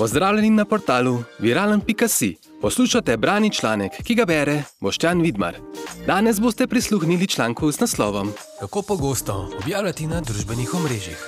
Pozdravljeni 0.00 0.50
na 0.50 0.64
portalu 0.64 1.22
viralen.si. 1.38 2.36
Poslušate 2.60 3.16
brani 3.16 3.50
članek, 3.52 3.92
ki 4.04 4.14
ga 4.14 4.24
bere 4.24 4.62
Boštjan 4.80 5.20
Vidmar. 5.20 5.56
Danes 6.06 6.40
boste 6.40 6.66
prisluhnili 6.66 7.26
članku 7.26 7.72
z 7.72 7.80
naslovom 7.80 8.32
Kako 8.60 8.82
pogosto 8.82 9.50
objavljati 9.62 10.06
na 10.06 10.20
družbenih 10.20 10.74
omrežjih? 10.74 11.26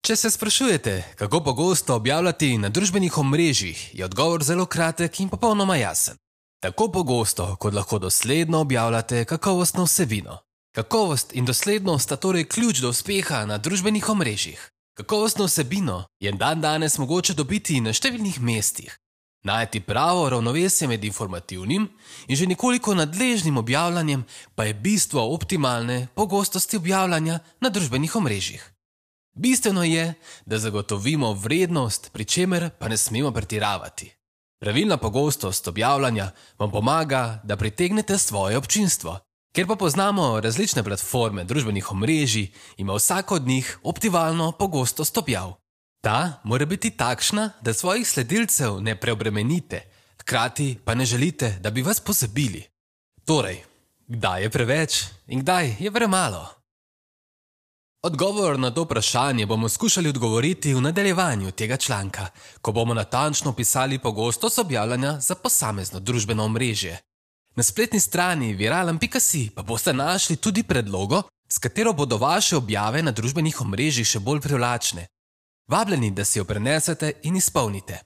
Če 0.00 0.16
se 0.16 0.30
sprašujete, 0.30 1.04
kako 1.16 1.40
pogosto 1.40 1.94
objavljati 1.94 2.58
na 2.58 2.68
družbenih 2.68 3.18
omrežjih, 3.18 3.94
je 3.94 4.04
odgovor 4.04 4.42
zelo 4.42 4.66
kratek 4.66 5.20
in 5.20 5.28
popolnoma 5.28 5.76
jasen. 5.76 6.16
Tako 6.62 6.88
pogosto, 6.88 7.56
kot 7.56 7.74
lahko 7.74 7.98
dosledno 7.98 8.60
objavljate 8.60 9.24
kakovostno 9.24 9.84
vsebino. 9.84 10.38
Kakovost 10.74 11.36
in 11.36 11.44
doslednost 11.44 12.04
sta 12.04 12.16
torej 12.16 12.44
ključ 12.44 12.78
do 12.78 12.88
uspeha 12.88 13.46
na 13.46 13.58
družbenih 13.58 14.08
omrežjih. 14.08 14.70
Kakovostno 14.94 15.44
vsebino 15.44 16.04
je 16.20 16.32
dan 16.32 16.60
danes 16.60 16.98
mogoče 16.98 17.34
dobiti 17.34 17.80
na 17.80 17.90
številnih 17.90 18.38
mestih. 18.40 18.92
Najti 19.44 19.80
pravo 19.82 20.28
ravnovesje 20.30 20.86
med 20.88 21.04
informativnim 21.04 21.88
in 22.28 22.36
že 22.36 22.46
nekoliko 22.46 22.94
nadležnim 22.94 23.58
objavljanjem 23.58 24.22
pa 24.54 24.64
je 24.64 24.74
bistvo 24.74 25.24
optimalne 25.34 26.06
pogostosti 26.14 26.78
objavljanja 26.78 27.40
na 27.60 27.68
družbenih 27.68 28.16
omrežjih. 28.16 28.62
Bistveno 29.34 29.82
je, 29.82 30.14
da 30.46 30.58
zagotovimo 30.62 31.32
vrednost, 31.34 32.12
pri 32.12 32.24
čemer 32.24 32.70
pa 32.78 32.88
ne 32.88 32.96
smemo 32.96 33.32
pretiravati. 33.34 34.12
Pravilna 34.62 34.96
pogostost 34.96 35.68
objavljanja 35.68 36.30
vam 36.58 36.70
pomaga, 36.70 37.40
da 37.42 37.56
pritegnete 37.56 38.18
svoje 38.18 38.56
občinstvo. 38.56 39.18
Ker 39.54 39.68
pa 39.70 39.76
poznamo 39.78 40.40
različne 40.40 40.82
platforme 40.82 41.44
družbenih 41.44 41.90
omrežij, 41.92 42.48
ima 42.76 42.94
vsak 42.94 43.32
od 43.32 43.46
njih 43.46 43.78
optimalno 43.82 44.52
pogostost 44.52 45.18
objav. 45.18 45.52
Ta 46.02 46.40
mora 46.44 46.66
biti 46.66 46.90
takšna, 46.90 47.50
da 47.60 47.72
svojih 47.72 48.08
sledilcev 48.08 48.80
ne 48.80 48.96
preobremenite, 49.00 49.80
hkrati 50.20 50.78
pa 50.84 50.94
ne 50.94 51.04
želite, 51.04 51.58
da 51.60 51.70
bi 51.70 51.82
vas 51.82 52.00
pozabili. 52.00 52.64
Torej, 53.24 53.62
kdaj 54.08 54.42
je 54.42 54.50
preveč 54.50 55.04
in 55.26 55.40
kdaj 55.40 55.76
je 55.78 55.92
premalo? 55.92 56.48
Odgovor 58.02 58.58
na 58.58 58.70
to 58.70 58.82
vprašanje 58.82 59.46
bomo 59.46 59.68
skušali 59.68 60.08
odgovoriti 60.08 60.74
v 60.74 60.80
nadaljevanju 60.80 61.50
tega 61.50 61.76
članka, 61.76 62.26
ko 62.60 62.72
bomo 62.72 62.94
natančno 62.94 63.50
opisali 63.50 63.98
pogostost 63.98 64.58
objavljanja 64.58 65.20
za 65.20 65.34
posamezno 65.34 66.00
družbeno 66.00 66.44
omrežje. 66.44 66.98
Na 67.56 67.62
spletni 67.62 68.00
strani 68.00 68.54
viralen.si 68.54 69.50
pa 69.54 69.62
boste 69.62 69.92
našli 69.92 70.36
tudi 70.36 70.62
predlogo, 70.62 71.22
s 71.48 71.58
katero 71.58 71.92
bodo 71.92 72.18
vaše 72.18 72.56
objave 72.56 73.02
na 73.02 73.12
družbenih 73.14 73.60
omrežjih 73.60 74.06
še 74.06 74.18
bolj 74.18 74.40
privlačne. 74.40 75.06
Vabljeni, 75.70 76.10
da 76.10 76.24
si 76.24 76.38
jo 76.38 76.44
prenesete 76.44 77.12
in 77.22 77.36
izpolnite. 77.36 78.00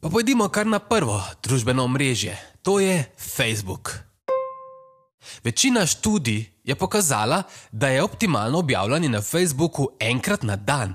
Pa 0.00 0.10
pojdimo 0.12 0.48
kar 0.48 0.66
na 0.66 0.78
prvo 0.78 1.16
družbeno 1.42 1.84
omrežje, 1.84 2.36
to 2.62 2.80
je 2.80 3.00
Facebook. 3.16 3.96
Večina 5.44 5.86
študij 5.86 6.44
je 6.64 6.74
pokazala, 6.76 7.42
da 7.72 7.88
je 7.88 8.02
optimalno 8.02 8.58
objavljanje 8.58 9.08
na 9.08 9.22
Facebooku 9.22 9.88
enkrat 10.00 10.42
na 10.42 10.56
dan. 10.56 10.94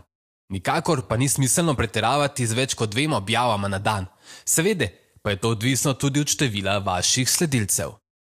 Nikakor 0.50 1.02
pa 1.08 1.17
ni 1.17 1.30
smiselno 1.30 1.73
pretiravati 1.73 2.45
z 2.45 2.54
več 2.54 2.73
kot 2.73 2.89
dvema 2.89 3.17
objavama 3.17 3.67
na 3.67 3.80
dan. 3.80 4.06
Seveda 4.45 4.86
pa 5.22 5.30
je 5.30 5.39
to 5.39 5.50
odvisno 5.50 5.94
tudi 5.94 6.20
od 6.20 6.28
števila 6.28 6.78
vaših 6.78 7.30
sledilcev. 7.30 7.89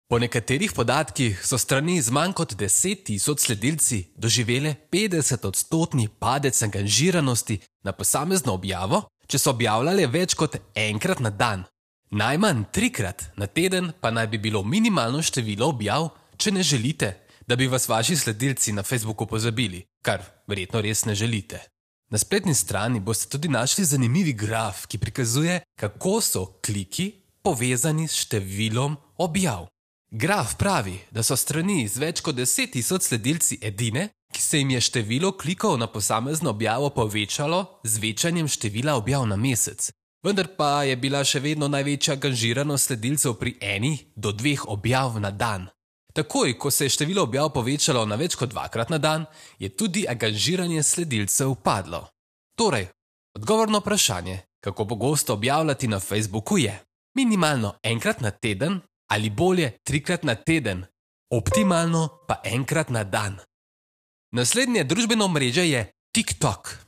Po 0.08 0.18
nekaterih 0.18 0.72
podatkih 0.72 1.46
so 1.46 1.58
strani 1.58 2.02
z 2.02 2.10
manj 2.10 2.32
kot 2.32 2.52
10 2.52 3.04
tisoč 3.04 3.40
sledilci 3.40 4.04
doživele 4.16 4.74
50-odstotni 4.92 6.08
padec 6.18 6.62
angažiranosti 6.62 7.58
na 7.82 7.92
posamezno 7.92 8.52
objavo, 8.52 9.02
če 9.26 9.38
so 9.38 9.50
objavljale 9.50 10.06
več 10.06 10.34
kot 10.34 10.56
enkrat 10.74 11.20
na 11.24 11.30
dan. 11.30 11.64
Najmanj 12.10 12.64
trikrat 12.72 13.24
na 13.36 13.46
teden 13.46 13.92
pa 14.00 14.10
naj 14.10 14.26
bi 14.26 14.38
bilo 14.38 14.62
minimalno 14.62 15.22
število 15.22 15.72
objav, 15.72 16.10
če 16.36 16.52
ne 16.52 16.62
želite, 16.62 17.14
da 17.46 17.56
bi 17.56 17.66
vas 17.66 17.88
vaši 17.88 18.16
sledilci 18.16 18.72
na 18.72 18.82
Facebooku 18.82 19.26
pozabili, 19.26 19.82
kar 20.02 20.22
verjetno 20.46 20.80
res 20.80 21.04
ne 21.04 21.14
želite. 21.14 21.73
Na 22.10 22.18
spletni 22.18 22.54
strani 22.54 23.00
boste 23.00 23.28
tudi 23.28 23.48
našli 23.48 23.84
zanimivi 23.84 24.32
graf, 24.32 24.86
ki 24.86 24.98
prikazuje, 24.98 25.60
kako 25.80 26.20
so 26.20 26.44
kliki 26.64 27.12
povezani 27.42 28.08
s 28.08 28.24
številom 28.24 28.96
objav. 29.18 29.68
Graf 30.14 30.54
pravi, 30.60 30.98
da 31.10 31.24
so 31.26 31.36
strani 31.36 31.88
z 31.88 31.98
več 31.98 32.20
kot 32.22 32.36
10 32.36 32.70
tisoč 32.76 33.08
sledilci 33.08 33.58
edine, 33.62 34.10
ki 34.34 34.42
se 34.42 34.60
jim 34.60 34.70
je 34.70 34.80
število 34.80 35.32
klikov 35.38 35.78
na 35.78 35.86
posamezno 35.86 36.50
objavo 36.50 36.90
povečalo 36.90 37.80
z 37.84 37.98
večanjem 38.02 38.48
števila 38.48 38.94
objav 39.00 39.26
na 39.26 39.36
mesec. 39.36 39.90
Vendar 40.24 40.48
pa 40.56 40.84
je 40.88 40.96
bila 40.96 41.24
še 41.24 41.40
vedno 41.40 41.68
največja 41.68 42.14
angažiranost 42.16 42.88
sledilcev 42.88 43.34
pri 43.40 43.56
eni 43.60 43.96
do 44.16 44.32
dveh 44.32 44.62
objav 44.68 45.18
na 45.20 45.30
dan. 45.30 45.68
Takoj, 46.14 46.58
ko 46.58 46.70
se 46.70 46.84
je 46.84 46.94
število 46.94 47.22
objav 47.22 47.48
povečalo 47.50 48.04
na 48.06 48.14
več 48.14 48.36
kot 48.38 48.52
dvakrat 48.52 48.90
na 48.90 48.98
dan, 48.98 49.24
je 49.58 49.68
tudi 49.68 50.04
angažiranje 50.08 50.82
sledilcev 50.82 51.56
padlo. 51.62 52.06
Torej, 52.54 52.86
odgovor 53.34 53.70
na 53.70 53.80
vprašanje, 53.82 54.38
kako 54.62 54.86
pogosto 54.86 55.34
objavljati 55.34 55.88
na 55.88 56.00
Facebooku 56.00 56.58
je: 56.58 56.78
minimalno 57.16 57.74
enkrat 57.82 58.20
na 58.20 58.30
teden 58.30 58.80
ali 59.10 59.30
bolje 59.30 59.72
trikrat 59.84 60.22
na 60.22 60.34
teden, 60.34 60.86
optimalno 61.30 62.08
pa 62.28 62.40
enkrat 62.44 62.90
na 62.90 63.04
dan. 63.04 63.38
Naslednje 64.32 64.84
družbeno 64.84 65.28
mreže 65.28 65.68
je 65.68 65.90
TikTok. 66.14 66.83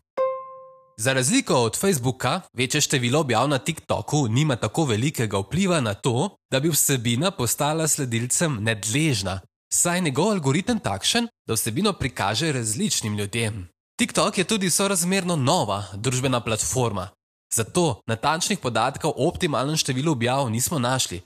Za 0.99 1.13
razliko 1.13 1.55
od 1.55 1.77
Facebooka, 1.81 2.41
večje 2.53 2.81
število 2.81 3.21
objav 3.21 3.49
na 3.49 3.59
TikToku 3.59 4.29
nima 4.29 4.57
tako 4.57 4.85
velikega 4.85 5.39
vpliva 5.39 5.81
na 5.81 5.95
to, 5.95 6.37
da 6.51 6.61
bi 6.61 6.69
vsebina 6.69 7.31
postala 7.31 7.89
sledilcem 7.89 8.59
nedležna, 8.61 9.41
saj 9.73 9.97
je 9.97 10.01
njegov 10.01 10.31
algoritem 10.31 10.79
takšen, 10.79 11.29
da 11.47 11.55
vsebino 11.55 11.93
prikaže 11.93 12.53
različnim 12.53 13.19
ljudem. 13.19 13.69
TikTok 13.99 14.39
je 14.39 14.45
tudi 14.45 14.71
sorazmerno 14.71 15.37
nova 15.37 15.85
družbena 15.95 16.41
platforma, 16.41 17.09
zato 17.55 18.01
natančnih 18.07 18.59
podatkov 18.59 19.11
o 19.17 19.29
optimalnem 19.29 19.77
številu 19.77 20.13
objav 20.13 20.51
nismo 20.51 20.79
našli. 20.79 21.21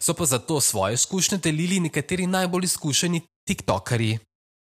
So 0.00 0.14
pa 0.14 0.24
zato 0.24 0.60
svoje 0.60 0.94
izkušnje 0.94 1.38
delili 1.38 1.80
nekateri 1.80 2.26
najbolj 2.26 2.64
izkušeni 2.64 3.22
TikTokerji. 3.48 4.18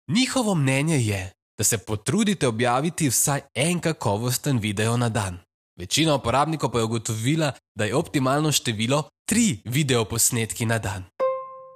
Njihovo 0.09 0.54
mnenje 0.54 0.98
je, 0.98 1.32
da 1.59 1.65
se 1.65 1.79
potrudite 1.79 2.49
objaviti 2.49 3.09
vsaj 3.09 3.41
en 3.55 3.81
kakovosten 3.81 4.59
video 4.59 4.97
na 4.97 5.09
dan. 5.09 5.39
Večina 5.79 6.15
uporabnikov 6.15 6.71
pa 6.71 6.79
je 6.79 6.85
ugotovila, 6.85 7.53
da 7.75 7.85
je 7.85 7.95
optimalno 7.95 8.53
število 8.53 9.09
tri 9.29 9.63
videoposnetki 9.65 10.67
na 10.67 10.79
dan. 10.79 11.05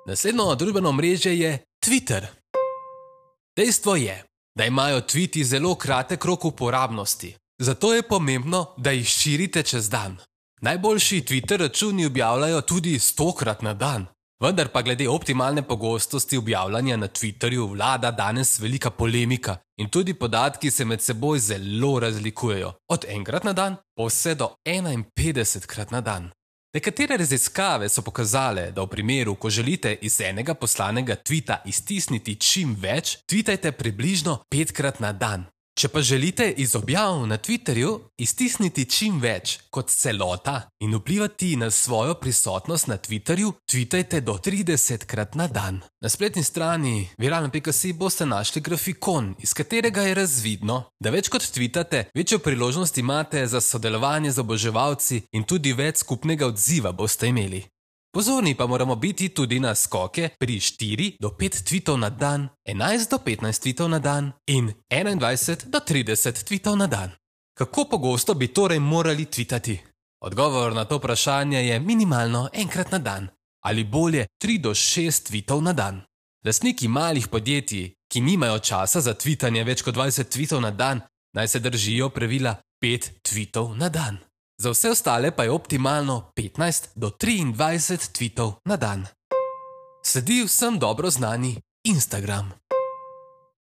Naslednjo 0.06 0.54
družbeno 0.54 0.92
mreže 0.92 1.38
je 1.38 1.64
Twitter. 1.86 2.26
Dejstvo 3.56 3.96
je, 3.96 4.24
da 4.58 4.64
imajo 4.64 5.00
tviti 5.00 5.44
zelo 5.44 5.74
kratek 5.74 6.24
rok 6.24 6.44
uporabnosti, 6.44 7.36
zato 7.58 7.94
je 7.94 8.02
pomembno, 8.02 8.74
da 8.76 8.90
jih 8.90 9.08
širite 9.08 9.62
čez 9.62 9.90
dan. 9.90 10.16
Najboljši 10.60 11.22
Twitter 11.22 11.56
računi 11.56 12.06
objavljajo 12.06 12.60
tudi 12.60 12.98
stokrat 12.98 13.62
na 13.62 13.74
dan. 13.74 14.06
Vendar 14.40 14.68
pa 14.68 14.82
glede 14.82 15.08
optimalne 15.08 15.62
pogostosti 15.62 16.36
objavljanja 16.36 16.96
na 16.96 17.08
Twitterju 17.08 17.70
vlada 17.70 18.10
danes 18.10 18.58
velika 18.60 18.90
polemika 18.90 19.56
in 19.76 19.88
tudi 19.88 20.14
podatki 20.14 20.70
se 20.70 20.84
med 20.84 21.02
seboj 21.02 21.38
zelo 21.38 21.98
razlikujejo, 21.98 22.72
od 22.88 23.04
enkrat 23.08 23.44
na 23.44 23.52
dan 23.52 23.76
pa 23.96 24.04
vse 24.04 24.34
do 24.34 24.54
51 24.64 25.66
krat 25.66 25.90
na 25.90 26.00
dan. 26.00 26.30
Nekatere 26.74 27.16
raziskave 27.16 27.88
so 27.88 28.02
pokazale, 28.02 28.70
da 28.70 28.82
v 28.82 28.86
primeru, 28.86 29.34
ko 29.34 29.50
želite 29.50 29.98
iz 30.02 30.20
enega 30.20 30.54
poslanega 30.54 31.14
tvita 31.14 31.62
iztisniti 31.64 32.34
čim 32.34 32.76
več, 32.80 33.16
tvitajte 33.26 33.72
približno 33.72 34.42
petkrat 34.50 35.00
na 35.00 35.12
dan. 35.12 35.46
Če 35.76 35.90
pa 35.92 36.00
želite 36.00 36.46
iz 36.56 36.74
objav 36.74 37.26
na 37.26 37.36
Twitterju 37.38 37.90
iztisniti 38.16 38.86
čim 38.88 39.18
več 39.20 39.58
kot 39.70 39.90
celota 39.92 40.54
in 40.80 40.96
vplivati 40.96 41.50
na 41.60 41.68
svojo 41.70 42.14
prisotnost 42.14 42.88
na 42.88 42.96
Twitterju, 42.96 43.52
tvitajte 43.68 44.22
do 44.24 44.38
30 44.46 45.04
krat 45.04 45.34
na 45.34 45.46
dan. 45.48 45.82
Na 46.00 46.08
spletni 46.08 46.44
strani 46.44 47.10
viralno.si 47.18 47.92
boste 47.92 48.26
našli 48.26 48.62
grafikon, 48.62 49.34
iz 49.38 49.52
katerega 49.52 50.08
je 50.08 50.14
razvidno, 50.14 50.82
da 51.00 51.12
več 51.12 51.28
kot 51.28 51.44
tvitate, 51.44 52.06
večjo 52.14 52.38
priložnost 52.38 52.98
imate 52.98 53.46
za 53.46 53.60
sodelovanje 53.60 54.32
z 54.32 54.40
oboževalci 54.40 55.22
in 55.32 55.44
tudi 55.44 55.76
več 55.76 56.00
skupnega 56.06 56.46
odziva 56.46 56.92
boste 56.92 57.28
imeli. 57.28 57.66
Pozorni 58.16 58.54
pa 58.54 58.66
moramo 58.66 58.96
biti 58.96 59.28
tudi 59.28 59.60
na 59.60 59.74
skoke 59.74 60.30
pri 60.38 60.56
4 60.60 61.16
do 61.20 61.28
5 61.36 61.64
tvitev 61.68 61.98
na 62.00 62.08
dan, 62.08 62.48
11 62.64 63.10
do 63.10 63.18
15 63.18 63.60
tvitev 63.60 63.88
na 63.88 63.98
dan 63.98 64.32
in 64.46 64.72
21 64.88 65.68
do 65.68 65.78
30 65.78 66.44
tvitev 66.44 66.76
na 66.76 66.86
dan. 66.86 67.10
Kako 67.58 67.84
pogosto 67.84 68.34
bi 68.34 68.48
torej 68.48 68.78
morali 68.78 69.24
tvitati? 69.24 69.80
Odgovor 70.24 70.72
na 70.74 70.84
to 70.84 70.96
vprašanje 70.96 71.58
je 71.58 71.80
minimalno 71.80 72.48
enkrat 72.52 72.90
na 72.90 72.98
dan 72.98 73.28
ali 73.64 73.84
bolje 73.84 74.26
3 74.44 74.60
do 74.60 74.70
6 74.70 75.26
tvitev 75.26 75.60
na 75.60 75.72
dan. 75.72 76.00
Lastniki 76.44 76.88
malih 76.88 77.28
podjetij, 77.28 77.92
ki 78.08 78.20
nimajo 78.20 78.58
časa 78.58 79.00
za 79.00 79.14
tvitanje 79.14 79.64
več 79.64 79.82
kot 79.82 79.94
20 79.94 80.24
tvitev 80.24 80.60
na 80.60 80.70
dan, 80.70 81.00
naj 81.36 81.48
se 81.48 81.60
držijo 81.60 82.08
pravila 82.08 82.56
5 82.84 83.10
tweetov 83.22 83.76
na 83.76 83.88
dan. 83.88 84.18
Za 84.58 84.70
vse 84.70 84.90
ostale 84.90 85.30
pa 85.30 85.44
je 85.44 85.50
optimalno 85.50 86.30
15 86.36 86.84
do 86.94 87.10
23 87.10 88.12
tweetov 88.12 88.52
na 88.64 88.76
dan. 88.76 89.06
Sledi 90.04 90.44
vsem 90.44 90.78
dobro 90.78 91.10
znani 91.10 91.60
Instagram. 91.84 92.52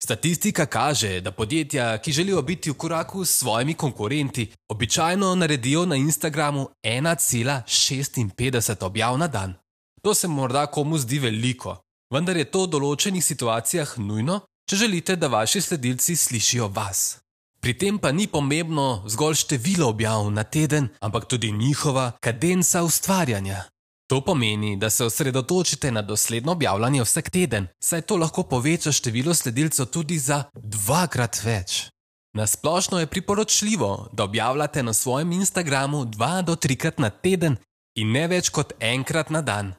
Statistika 0.02 0.66
kaže, 0.66 1.20
da 1.20 1.32
podjetja, 1.32 1.98
ki 1.98 2.12
želijo 2.12 2.42
biti 2.42 2.70
v 2.70 2.74
koraku 2.74 3.24
s 3.24 3.38
svojimi 3.38 3.74
konkurenti, 3.74 4.52
običajno 4.68 5.34
naredijo 5.34 5.86
na 5.86 5.96
Instagramu 5.96 6.68
1,56 6.84 8.84
objav 8.84 9.18
na 9.18 9.28
dan. 9.28 9.54
To 10.02 10.14
se 10.14 10.28
morda 10.28 10.66
komu 10.66 10.98
zdi 10.98 11.18
veliko, 11.18 11.76
vendar 12.14 12.36
je 12.36 12.50
to 12.50 12.64
v 12.64 12.68
določenih 12.68 13.24
situacijah 13.24 13.98
nujno, 13.98 14.40
če 14.70 14.76
želite, 14.76 15.16
da 15.16 15.26
vaši 15.26 15.60
sledilci 15.60 16.16
slišijo 16.16 16.68
vas. 16.68 17.18
Pri 17.60 17.74
tem 17.74 17.98
pa 17.98 18.12
ni 18.12 18.26
pomembno 18.26 19.02
zgolj 19.06 19.34
število 19.34 19.88
objav 19.88 20.30
na 20.30 20.44
teden, 20.44 20.88
ampak 21.00 21.26
tudi 21.28 21.52
njihova 21.52 22.12
kadenca 22.20 22.82
ustvarjanja. 22.82 23.64
To 24.08 24.20
pomeni, 24.24 24.76
da 24.76 24.90
se 24.90 25.04
osredotočite 25.04 25.92
na 25.92 26.02
dosledno 26.02 26.52
objavljanje 26.52 27.02
vsak 27.02 27.30
teden, 27.30 27.66
saj 27.80 28.00
to 28.00 28.16
lahko 28.16 28.42
poveča 28.42 28.92
število 28.92 29.34
sledilcev 29.34 29.86
tudi 29.86 30.18
za 30.18 30.44
dvakrat 30.54 31.44
več. 31.44 31.90
Na 32.36 32.46
splošno 32.46 33.00
je 33.00 33.06
priporočljivo, 33.06 34.08
da 34.12 34.24
objavljate 34.24 34.82
na 34.82 34.92
svojem 34.92 35.32
Instagramu 35.32 36.04
dva 36.04 36.42
do 36.42 36.56
trikrat 36.56 36.98
na 36.98 37.10
teden 37.10 37.56
in 37.96 38.12
ne 38.12 38.26
več 38.28 38.48
kot 38.48 38.72
enkrat 38.80 39.30
na 39.30 39.42
dan. 39.42 39.74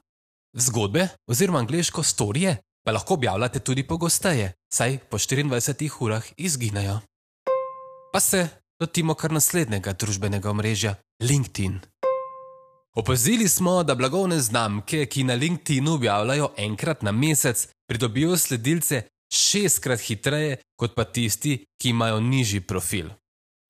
Zgodbe 0.54 1.08
oziroma 1.28 1.60
angliško 1.60 2.04
storije 2.04 2.58
pa 2.86 2.92
lahko 2.92 3.14
objavljate 3.14 3.60
tudi 3.60 3.84
pogosteje, 3.88 4.54
saj 4.74 4.98
po 5.10 5.18
24 5.18 5.90
urah 6.00 6.25
izginejo. 6.38 7.00
Pa 8.14 8.20
se 8.20 8.48
lotimo 8.82 9.14
kar 9.14 9.32
naslednjega 9.32 9.94
družbenega 9.94 10.50
omrežja 10.50 10.96
LinkedIn. 11.22 11.80
Opazili 12.98 13.50
smo, 13.50 13.84
da 13.84 13.96
blagovne 13.96 14.40
znamke, 14.40 15.06
ki 15.06 15.24
na 15.24 15.34
LinkedInu 15.34 15.94
objavljajo 15.94 16.50
enkrat 16.58 17.02
na 17.02 17.12
mesec, 17.12 17.68
pridobijo 17.88 18.38
sledilce 18.38 19.04
šestkrat 19.34 20.00
hitreje 20.00 20.58
kot 20.80 20.96
pa 20.96 21.04
tisti, 21.04 21.66
ki 21.82 21.90
imajo 21.90 22.20
nižji 22.20 22.62
profil. 22.62 23.10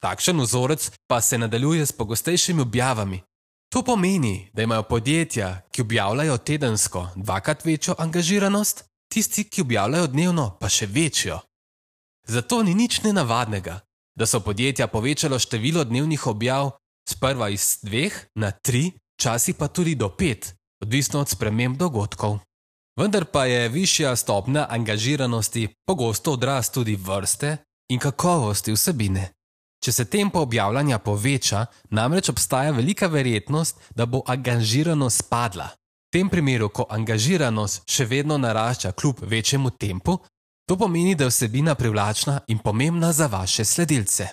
Takšen 0.02 0.40
vzorec 0.40 0.92
pa 1.08 1.22
se 1.22 1.38
nadaljuje 1.38 1.86
s 1.86 1.92
pogostejšimi 1.92 2.62
objavami. 2.62 3.22
To 3.70 3.84
pomeni, 3.84 4.50
da 4.54 4.64
imajo 4.64 4.84
podjetja, 4.84 5.62
ki 5.72 5.82
objavljajo 5.82 6.38
tedensko, 6.38 7.10
dvakrat 7.16 7.66
večjo 7.66 7.96
angažiranost, 7.98 8.86
tisti, 9.12 9.44
ki 9.44 9.62
objavljajo 9.62 10.08
dnevno, 10.08 10.58
pa 10.60 10.70
še 10.70 10.86
večjo. 10.86 11.40
Zato 12.28 12.64
ni 12.64 12.74
nič 12.74 13.02
nenavadnega, 13.04 13.80
da 14.20 14.26
so 14.26 14.40
podjetja 14.40 14.88
povečalo 14.88 15.40
število 15.40 15.84
dnevnih 15.84 16.28
objav 16.28 16.72
sprva 17.10 17.50
iz 17.50 17.80
dveh 17.84 18.14
na 18.36 18.52
tri, 18.52 18.92
časi 19.22 19.54
pa 19.54 19.68
tudi 19.68 19.96
do 19.96 20.10
pet, 20.10 20.54
odvisno 20.84 21.20
od 21.20 21.30
sprememb 21.30 21.78
dogodkov. 21.78 22.40
Vendar 23.00 23.26
pa 23.26 23.46
je 23.46 23.70
višja 23.70 24.16
stopnja 24.16 24.68
angažiranosti 24.70 25.70
pogosto 25.88 26.34
odraz 26.34 26.70
tudi 26.70 26.96
vrste 26.96 27.58
in 27.90 28.00
kakovosti 28.00 28.76
vsebine. 28.76 29.32
Če 29.84 29.92
se 29.92 30.06
tempo 30.06 30.42
objavljanja 30.44 31.00
poveča, 31.00 31.66
namreč 31.90 32.30
obstaja 32.30 32.72
velika 32.72 33.08
verjetnost, 33.08 33.80
da 33.96 34.06
bo 34.06 34.22
angažiranost 34.28 35.30
padla. 35.30 35.70
V 36.10 36.12
tem 36.12 36.30
primeru, 36.30 36.68
ko 36.70 36.86
angažiranost 36.90 37.88
še 37.88 38.06
vedno 38.06 38.38
narašča 38.38 38.92
kljub 38.92 39.22
večjemu 39.22 39.72
tempu, 39.72 40.18
to 40.70 40.78
pomeni, 40.78 41.16
da 41.16 41.24
je 41.24 41.30
vsebina 41.30 41.76
privlačna 41.76 42.40
in 42.48 42.58
pomembna 42.58 43.12
za 43.14 43.28
vaše 43.28 43.66
sledilce. 43.66 44.28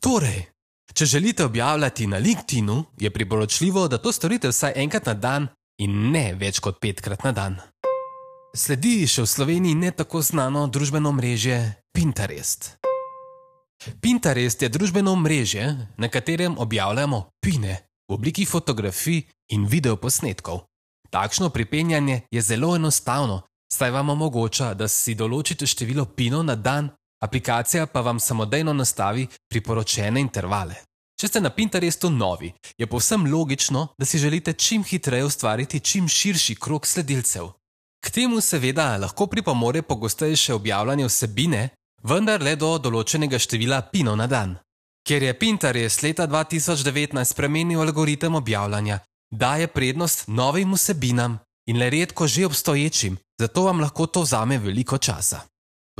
Torej, 0.00 0.44
če 0.94 1.04
želite 1.04 1.44
objavljati 1.44 2.06
na 2.06 2.16
LinkedInu, 2.16 2.84
je 2.98 3.10
priporočljivo, 3.10 3.88
da 3.88 3.98
to 3.98 4.12
storite 4.12 4.48
vsaj 4.48 4.72
enkrat 4.76 5.06
na 5.06 5.14
dan 5.14 5.48
in 5.78 6.10
ne 6.10 6.34
več 6.34 6.60
kot 6.64 6.80
petkrat 6.80 7.24
na 7.24 7.32
dan. 7.32 7.58
Sledi 8.56 9.04
še 9.06 9.26
v 9.26 9.28
Sloveniji 9.28 9.74
ne 9.74 9.90
tako 9.92 10.22
znano 10.22 10.64
družbeno 10.66 11.12
mrežje 11.12 11.58
Pinterest. 11.92 12.78
Pinterest 14.00 14.62
je 14.62 14.72
družbeno 14.72 15.12
mrežje, 15.16 15.66
na 15.96 16.08
katerem 16.08 16.56
objavljamo 16.58 17.26
pine 17.44 17.76
v 18.08 18.16
obliki 18.16 18.46
fotografij 18.48 19.26
in 19.52 19.68
videoposnetkov. 19.68 20.64
Takšno 21.12 21.50
pripenjanje 21.50 22.22
je 22.30 22.42
zelo 22.42 22.72
enostavno, 22.76 23.42
saj 23.72 23.90
vam 23.90 24.10
omogoča, 24.10 24.74
da 24.74 24.88
si 24.88 25.14
določite 25.14 25.66
število 25.66 26.04
pinov 26.16 26.44
na 26.44 26.54
dan, 26.54 26.90
aplikacija 27.22 27.86
pa 27.86 28.00
vam 28.00 28.20
samodejno 28.20 28.72
nastavi 28.72 29.26
priporočene 29.50 30.20
intervale. 30.20 30.82
Če 31.16 31.28
ste 31.28 31.40
na 31.40 31.50
Pinterestu 31.50 32.10
novi, 32.12 32.50
je 32.76 32.86
povsem 32.86 33.24
logično, 33.32 33.86
da 33.98 34.04
si 34.04 34.18
želite 34.18 34.52
čim 34.52 34.84
hitreje 34.84 35.24
ustvariti 35.24 35.80
čim 35.80 36.08
širši 36.08 36.54
krok 36.60 36.86
sledilcev. 36.86 37.54
K 38.04 38.10
temu 38.10 38.40
seveda 38.40 38.96
lahko 39.00 39.26
pripomore 39.26 39.82
pogostejše 39.82 40.54
objavljanje 40.54 41.06
vsebine, 41.08 41.62
vendar 42.02 42.42
le 42.42 42.52
do 42.60 42.76
določenega 42.78 43.40
števila 43.40 43.80
pinov 43.92 44.20
na 44.20 44.26
dan. 44.28 44.58
Ker 45.06 45.22
je 45.22 45.38
Pinterest 45.38 46.02
leta 46.02 46.26
2019 46.28 47.24
spremenil 47.24 47.80
algoritem 47.80 48.34
objavljanja, 48.34 48.98
daje 49.30 49.66
prednost 49.72 50.28
novim 50.28 50.74
vsebinam 50.74 51.38
in 51.66 51.78
le 51.78 51.90
redko 51.90 52.26
že 52.26 52.46
obstoječim, 52.46 53.16
zato 53.40 53.62
vam 53.62 53.80
lahko 53.80 54.06
to 54.06 54.22
vzame 54.22 54.58
veliko 54.58 54.98
časa. 54.98 55.40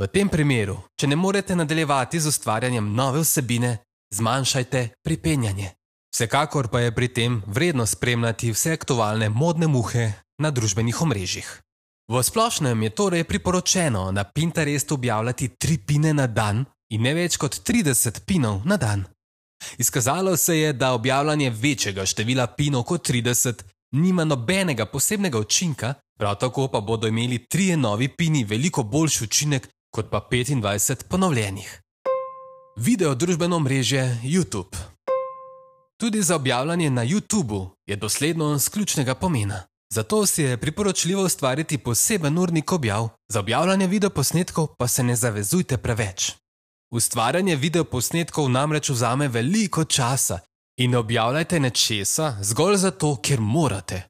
V 0.01 0.07
tem 0.07 0.29
primeru, 0.29 0.77
če 0.99 1.07
ne 1.07 1.15
morete 1.15 1.55
nadaljevati 1.55 2.19
z 2.19 2.27
ustvarjanjem 2.27 2.93
nove 2.93 3.21
vsebine, 3.21 3.77
zmanjšajte 4.13 4.89
pripenjanje. 5.03 5.71
Vsekakor 6.13 6.67
pa 6.67 6.79
je 6.79 6.95
pri 6.95 7.07
tem 7.07 7.41
vredno 7.47 7.85
spremljati 7.85 8.51
vse 8.51 8.73
aktualne 8.73 9.29
modne 9.29 9.67
muhe 9.67 10.11
na 10.41 10.51
družbenih 10.51 11.01
omrežjih. 11.01 11.49
V 12.07 12.23
splošnem 12.23 12.83
je 12.83 12.89
torej 12.89 13.23
priporočeno 13.23 14.11
na 14.11 14.23
Pinterestu 14.23 14.93
objavljati 14.95 15.47
tri 15.47 15.77
pine 15.77 16.13
na 16.13 16.27
dan 16.27 16.65
in 16.89 17.01
ne 17.01 17.13
več 17.13 17.37
kot 17.37 17.59
30 17.67 18.21
pinov 18.25 18.61
na 18.65 18.77
dan. 18.77 19.03
Izkazalo 19.77 20.37
se 20.37 20.57
je, 20.57 20.73
da 20.73 20.93
objavljanje 20.93 21.49
večjega 21.49 22.05
števila 22.05 22.47
pinov 22.47 22.83
kot 22.83 23.09
30 23.09 23.63
nima 23.91 24.23
nobenega 24.23 24.85
posebnega 24.85 25.39
učinka, 25.39 25.93
prav 26.19 26.35
tako 26.35 26.67
pa 26.67 26.81
bodo 26.81 27.07
imeli 27.07 27.45
trije 27.45 27.77
novi 27.77 28.07
pini 28.07 28.43
veliko 28.43 28.83
boljši 28.83 29.23
učinek 29.23 29.69
kot 29.95 30.09
pa 30.11 30.27
25 30.31 31.03
ponovljenih. 31.09 31.81
Video 32.77 33.15
družbeno 33.15 33.59
mrežje 33.59 34.19
YouTube. 34.23 34.77
Tudi 35.99 36.21
za 36.21 36.35
objavljanje 36.35 36.89
na 36.89 37.05
YouTubu 37.05 37.69
je 37.85 37.95
doslednost 37.95 38.69
ključnega 38.69 39.15
pomena. 39.15 39.63
Zato 39.93 40.25
si 40.25 40.43
je 40.43 40.57
priporočljivo 40.57 41.23
ustvariti 41.23 41.77
poseben 41.77 42.37
urnik 42.37 42.71
objav, 42.71 43.09
za 43.29 43.39
objavljanje 43.39 43.87
videoposnetkov 43.87 44.67
pa 44.77 44.87
se 44.87 45.03
ne 45.03 45.15
zavezujte 45.15 45.77
preveč. 45.77 46.31
Ustvarjanje 46.91 47.55
videoposnetkov 47.55 48.49
namreč 48.49 48.89
vzame 48.89 49.27
veliko 49.27 49.83
časa 49.83 50.39
in 50.77 50.91
ne 50.91 50.97
objavljajte 50.97 51.59
nečesa 51.59 52.37
zgolj 52.41 52.77
zato, 52.77 53.15
ker 53.21 53.39
morate. 53.39 54.03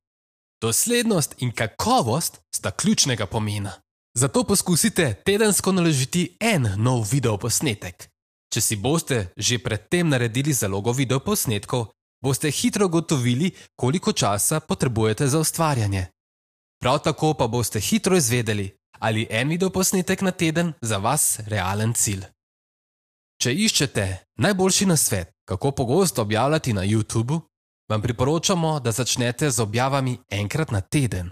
Doslednost 0.61 1.35
in 1.37 1.51
kakovost 1.51 2.39
sta 2.55 2.71
ključnega 2.71 3.25
pomena. 3.25 3.71
Zato 4.17 4.43
poskusite 4.43 5.13
tedensko 5.25 5.71
naložiti 5.71 6.37
en 6.39 6.67
nov 6.77 7.05
videoposnetek. 7.11 8.09
Če 8.53 8.61
si 8.61 8.75
boste 8.75 9.27
že 9.37 9.59
predtem 9.59 10.09
naredili 10.09 10.53
zalogo 10.53 10.91
videoposnetkov, 10.91 11.87
boste 12.23 12.51
hitro 12.51 12.87
gotovili, 12.87 13.51
koliko 13.75 14.13
časa 14.13 14.59
potrebujete 14.59 15.27
za 15.27 15.39
ustvarjanje. 15.39 16.07
Prav 16.81 16.99
tako 16.99 17.33
pa 17.33 17.47
boste 17.47 17.79
hitro 17.79 18.17
izvedeli, 18.17 18.71
ali 18.99 19.27
en 19.29 19.49
videoposnetek 19.49 20.21
na 20.21 20.31
teden 20.31 20.73
za 20.81 20.97
vas 20.97 21.39
realen 21.47 21.93
cilj. 21.93 22.25
Če 23.41 23.53
iščete 23.53 24.03
najboljši 24.41 24.85
nasvet, 24.85 25.29
kako 25.45 25.71
pogosto 25.71 26.21
objavljati 26.21 26.73
na 26.73 26.81
YouTubu, 26.81 27.41
vam 27.89 28.01
priporočamo, 28.01 28.79
da 28.79 28.91
začnete 28.91 29.51
z 29.51 29.59
objavami 29.59 30.17
enkrat 30.29 30.71
na 30.71 30.81
teden. 30.81 31.29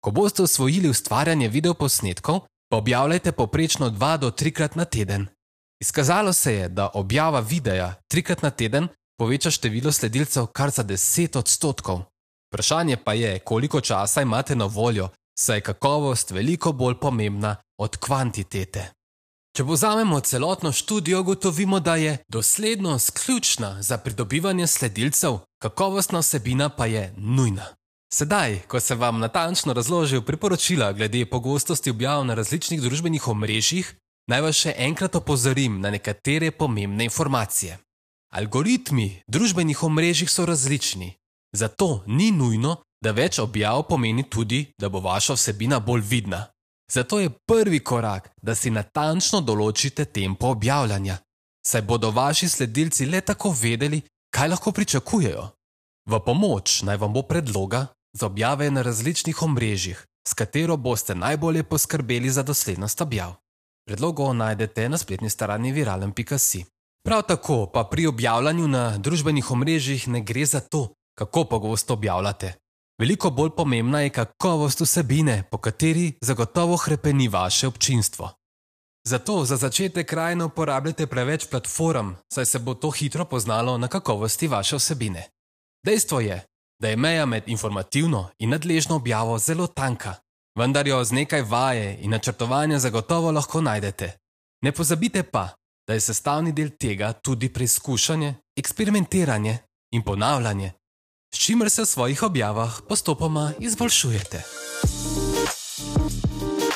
Ko 0.00 0.10
boste 0.10 0.42
usvojili 0.42 0.88
ustvarjanje 0.88 1.48
videoposnetkov, 1.48 2.40
pa 2.70 2.76
objavljajte 2.76 3.32
poprečno 3.32 3.90
dva 3.90 4.16
do 4.16 4.30
trikrat 4.30 4.76
na 4.76 4.84
teden. 4.84 5.26
Izkazalo 5.82 6.32
se 6.32 6.54
je, 6.54 6.68
da 6.68 6.90
objava 6.94 7.40
videa 7.40 7.94
trikrat 8.08 8.42
na 8.42 8.50
teden 8.50 8.88
poveča 9.18 9.50
število 9.50 9.92
sledilcev 9.92 10.46
kar 10.46 10.70
za 10.70 10.84
10 10.84 11.38
odstotkov. 11.38 12.02
Vprašanje 12.50 12.96
pa 12.96 13.12
je, 13.12 13.38
koliko 13.38 13.80
časa 13.80 14.22
imate 14.22 14.56
na 14.56 14.64
voljo, 14.64 15.08
saj 15.38 15.56
je 15.56 15.60
kakovost 15.60 16.30
veliko 16.30 16.72
bolj 16.72 16.94
pomembna 17.00 17.56
od 17.78 17.96
kvantitete. 17.96 18.95
Če 19.56 19.64
povzamemo 19.64 20.20
celotno 20.20 20.72
študijo, 20.72 21.22
gotovimo, 21.22 21.80
da 21.80 21.96
je 21.96 22.18
doslednost 22.28 23.10
ključna 23.10 23.82
za 23.82 23.98
pridobivanje 23.98 24.66
sledilcev, 24.66 25.38
kakovostna 25.62 26.20
vsebina 26.20 26.68
pa 26.68 26.86
je 26.86 27.14
nujna. 27.16 27.66
Sedaj, 28.12 28.60
ko 28.68 28.80
sem 28.80 28.98
vam 28.98 29.18
natančno 29.20 29.72
razložil 29.72 30.22
priporočila 30.22 30.92
glede 30.92 31.26
pogostosti 31.26 31.90
objav 31.90 32.24
na 32.24 32.34
različnih 32.34 32.82
družbenih 32.82 33.28
omrežjih, 33.28 33.94
Naj 34.26 34.40
vas 34.42 34.58
še 34.58 34.72
enkrat 34.82 35.14
opozorim 35.14 35.78
na 35.80 35.90
nekatere 35.94 36.50
pomembne 36.50 37.06
informacije. 37.06 37.78
Algoritmi 38.34 39.22
družbenih 39.30 39.82
omrežij 39.86 40.26
so 40.26 40.46
različni, 40.46 41.12
zato 41.54 42.02
ni 42.06 42.32
nujno, 42.34 42.80
da 43.02 43.12
več 43.14 43.38
objav 43.38 43.84
pomeni 43.86 44.24
tudi, 44.26 44.64
da 44.78 44.90
bo 44.90 44.98
vaša 45.04 45.36
vsebina 45.38 45.78
bolj 45.78 46.02
vidna. 46.10 46.42
Zato 46.92 47.18
je 47.18 47.30
prvi 47.30 47.80
korak, 47.84 48.30
da 48.42 48.54
si 48.54 48.70
natančno 48.70 49.40
določite 49.40 50.04
tempo 50.04 50.52
objavljanja, 50.54 51.18
saj 51.66 51.82
bodo 51.82 52.10
vaši 52.10 52.48
sledilci 52.48 53.06
le 53.06 53.20
tako 53.20 53.50
vedeli, 53.50 54.02
kaj 54.30 54.48
lahko 54.48 54.72
pričakujejo. 54.72 55.48
V 56.06 56.20
pomoč 56.22 56.82
naj 56.86 56.96
vam 57.02 57.12
bo 57.12 57.22
predloga 57.22 57.86
za 58.14 58.26
objave 58.26 58.70
na 58.70 58.82
različnih 58.82 59.42
omrežjih, 59.42 60.04
s 60.28 60.34
katero 60.34 60.76
boste 60.76 61.14
najbolje 61.14 61.62
poskrbeli 61.62 62.30
za 62.30 62.42
doslednost 62.42 63.00
objav. 63.00 63.34
Predlogo 63.86 64.32
najdete 64.32 64.88
na 64.88 64.98
spletni 64.98 65.30
strani 65.30 65.72
viralen.si. 65.72 66.64
Prav 67.04 67.22
tako 67.22 67.66
pa 67.66 67.84
pri 67.84 68.06
objavljanju 68.06 68.68
na 68.68 68.98
družbenih 68.98 69.50
omrežjih 69.50 70.08
ne 70.08 70.20
gre 70.20 70.46
za 70.46 70.60
to, 70.60 70.88
kako 71.18 71.44
pogosto 71.44 71.94
objavljate. 71.94 72.54
Veliko 72.98 73.30
bolj 73.30 73.50
pomembna 73.50 74.00
je 74.00 74.10
kakovost 74.10 74.80
vsebine, 74.80 75.42
po 75.50 75.58
kateri 75.58 76.12
zagotovo 76.20 76.76
krepeni 76.76 77.28
vaše 77.28 77.66
občinstvo. 77.66 78.30
Zato 79.08 79.44
za 79.44 79.56
začetek 79.56 80.08
kraj 80.08 80.36
ne 80.36 80.44
uporabljate 80.44 81.06
preveč 81.06 81.46
platform, 81.50 82.14
saj 82.32 82.44
se 82.44 82.58
bo 82.58 82.74
to 82.74 82.90
hitro 82.90 83.24
poznalo 83.24 83.78
na 83.78 83.88
kakovosti 83.88 84.48
vaše 84.48 84.76
vsebine. 84.76 85.28
Dejstvo 85.86 86.20
je, 86.20 86.44
da 86.82 86.88
je 86.88 86.96
meja 86.96 87.26
med 87.26 87.42
informativno 87.46 88.30
in 88.38 88.50
nadležno 88.50 88.96
objavo 88.96 89.38
zelo 89.38 89.66
tanka, 89.66 90.14
vendar 90.58 90.88
jo 90.88 91.04
z 91.04 91.12
nekaj 91.12 91.42
vaje 91.42 91.98
in 92.00 92.10
načrtovanja 92.10 92.78
zagotovo 92.78 93.30
lahko 93.30 93.60
najdete. 93.60 94.12
Ne 94.64 94.72
pozabite 94.72 95.22
pa, 95.22 95.48
da 95.88 95.94
je 95.94 96.00
sestavni 96.00 96.52
del 96.52 96.70
tega 96.80 97.12
tudi 97.12 97.52
preizkušanje, 97.52 98.34
eksperimentiranje 98.56 99.58
in 99.92 100.02
ponavljanje, 100.02 100.72
s 101.36 101.38
čimer 101.38 101.70
se 101.70 101.82
v 101.82 101.86
svojih 101.86 102.22
objavah 102.22 102.80
postopoma 102.88 103.52
izboljšujete. 103.60 104.42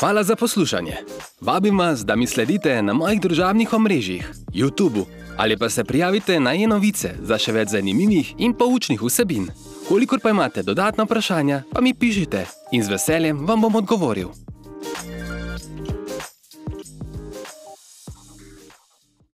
Hvala 0.01 0.25
za 0.25 0.37
poslušanje. 0.37 0.97
Vabim 1.41 1.79
vas, 1.79 2.05
da 2.05 2.17
mi 2.17 2.27
sledite 2.27 2.83
na 2.83 2.93
mojih 2.93 3.21
družabnih 3.21 3.73
omrežjih, 3.73 4.31
YouTube 4.53 5.05
ali 5.37 5.57
pa 5.57 5.69
se 5.69 5.85
prijavite 5.85 6.41
na 6.41 6.55
e-novice 6.55 7.15
za 7.23 7.39
še 7.39 7.53
več 7.53 7.73
zanimivih 7.73 8.35
in 8.39 8.53
poučnih 8.53 9.01
vsebin. 9.03 9.49
Kolikor 9.89 10.21
pa 10.21 10.31
imate 10.31 10.63
dodatna 10.63 11.09
vprašanja, 11.09 11.63
pa 11.73 11.81
mi 11.81 11.95
pišite 11.95 12.45
in 12.73 12.85
z 12.85 12.93
veseljem 12.93 13.47
vam 13.47 13.61
bom 13.61 13.81
odgovoril. 13.81 14.50